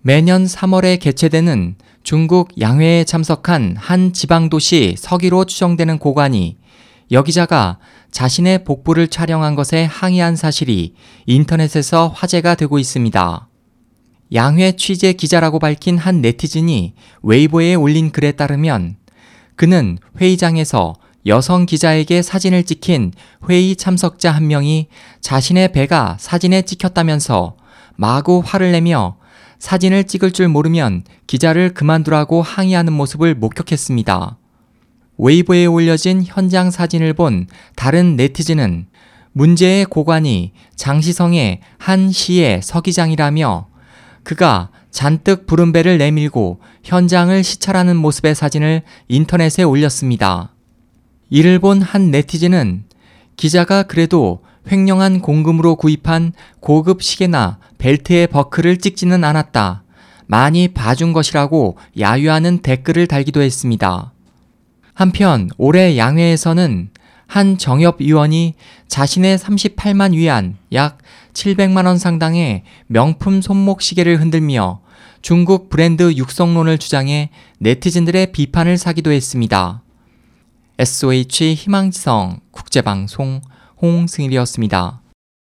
매년 0.00 0.44
3월에 0.44 1.00
개최되는 1.00 1.74
중국 2.04 2.60
양회에 2.60 3.02
참석한 3.02 3.74
한 3.76 4.12
지방도시 4.12 4.94
서기로 4.96 5.44
추정되는 5.44 5.98
고관이 5.98 6.56
여기자가 7.10 7.78
자신의 8.12 8.62
복부를 8.62 9.08
촬영한 9.08 9.56
것에 9.56 9.84
항의한 9.84 10.36
사실이 10.36 10.94
인터넷에서 11.26 12.08
화제가 12.08 12.54
되고 12.54 12.78
있습니다. 12.78 13.48
양회 14.34 14.72
취재 14.72 15.14
기자라고 15.14 15.58
밝힌 15.58 15.98
한 15.98 16.20
네티즌이 16.20 16.94
웨이보에 17.22 17.74
올린 17.74 18.12
글에 18.12 18.32
따르면 18.32 18.96
그는 19.56 19.98
회의장에서 20.20 20.94
여성 21.26 21.66
기자에게 21.66 22.22
사진을 22.22 22.64
찍힌 22.64 23.12
회의 23.50 23.74
참석자 23.74 24.30
한 24.30 24.46
명이 24.46 24.86
자신의 25.20 25.72
배가 25.72 26.16
사진에 26.20 26.62
찍혔다면서 26.62 27.56
마구 27.96 28.40
화를 28.44 28.70
내며 28.70 29.17
사진을 29.58 30.04
찍을 30.04 30.32
줄 30.32 30.48
모르면 30.48 31.04
기자를 31.26 31.74
그만두라고 31.74 32.42
항의하는 32.42 32.92
모습을 32.92 33.34
목격했습니다. 33.34 34.38
웨이보에 35.18 35.66
올려진 35.66 36.22
현장 36.24 36.70
사진을 36.70 37.12
본 37.14 37.48
다른 37.74 38.16
네티즌은 38.16 38.86
문제의 39.32 39.84
고관이 39.84 40.52
장시성의 40.76 41.60
한 41.78 42.12
시의 42.12 42.60
서기장이라며 42.62 43.68
그가 44.22 44.70
잔뜩 44.90 45.46
부른 45.46 45.72
배를 45.72 45.98
내밀고 45.98 46.60
현장을 46.84 47.42
시찰하는 47.42 47.96
모습의 47.96 48.34
사진을 48.34 48.82
인터넷에 49.08 49.62
올렸습니다. 49.64 50.54
이를 51.30 51.58
본 51.58 51.82
한 51.82 52.10
네티즌은 52.10 52.84
기자가 53.36 53.84
그래도 53.84 54.42
횡령한 54.70 55.20
공금으로 55.20 55.76
구입한 55.76 56.32
고급 56.60 57.02
시계나 57.02 57.58
벨트의 57.78 58.26
버클을 58.26 58.78
찍지는 58.78 59.24
않았다. 59.24 59.82
많이 60.26 60.68
봐준 60.68 61.12
것이라고 61.12 61.78
야유하는 61.98 62.58
댓글을 62.58 63.06
달기도 63.06 63.40
했습니다. 63.40 64.12
한편 64.94 65.48
올해 65.56 65.96
양회에서는 65.96 66.90
한 67.26 67.58
정협위원이 67.58 68.54
자신의 68.88 69.38
38만 69.38 70.14
위안 70.14 70.56
약 70.72 70.98
700만 71.34 71.86
원 71.86 71.98
상당의 71.98 72.64
명품 72.86 73.42
손목 73.42 73.82
시계를 73.82 74.20
흔들며 74.20 74.80
중국 75.22 75.68
브랜드 75.68 76.14
육성론을 76.14 76.78
주장해 76.78 77.30
네티즌들의 77.58 78.32
비판을 78.32 78.78
사기도 78.78 79.12
했습니다. 79.12 79.82
SOH 80.78 81.54
희망지성 81.54 82.40
국제방송 82.50 83.40
홍승일이었습니다. 83.80 85.00